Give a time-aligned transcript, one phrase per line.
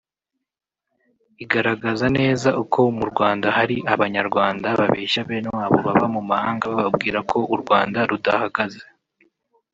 [1.43, 7.37] igaragaza neza uko mu Rwanda hari Abanyarwanda babeshya bene wabo baba mu mahanga bababwira ko
[7.53, 8.83] u Rwanda rudahagaze